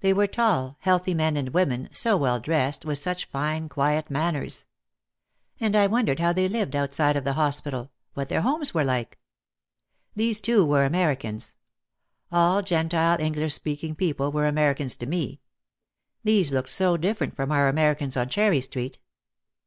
They 0.00 0.12
were 0.12 0.26
tall, 0.26 0.76
healthy 0.80 1.14
men 1.14 1.38
and 1.38 1.48
women, 1.54 1.88
so 1.90 2.18
well 2.18 2.38
dressed 2.38 2.84
with 2.84 2.98
such 2.98 3.24
fine 3.30 3.70
quiet 3.70 4.10
man 4.10 4.34
ners! 4.34 4.66
And 5.58 5.74
I 5.74 5.86
wondered 5.86 6.20
how 6.20 6.34
they 6.34 6.50
lived 6.50 6.76
outside 6.76 7.16
of 7.16 7.24
the 7.24 7.32
hospital, 7.32 7.90
what 8.12 8.28
their 8.28 8.42
homes 8.42 8.74
were 8.74 8.84
like. 8.84 9.18
These 10.14 10.42
two 10.42 10.66
were 10.66 10.84
Americans. 10.84 11.54
All 12.30 12.60
Gentile 12.60 13.18
English 13.22 13.54
speaking 13.54 13.94
people 13.94 14.30
were 14.30 14.46
Americans 14.48 14.96
to 14.96 15.06
me. 15.06 15.40
These 16.22 16.52
looked 16.52 16.68
so 16.68 16.98
different 16.98 17.34
from 17.34 17.50
our 17.50 17.66
Americans 17.66 18.18
on 18.18 18.28
Cherry 18.28 18.60
Street. 18.60 18.98